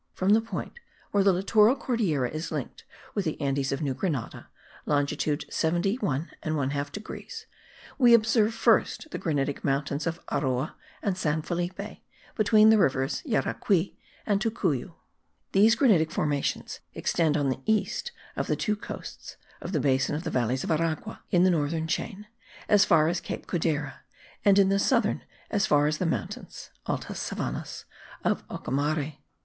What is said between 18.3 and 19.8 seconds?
of the two coasts of the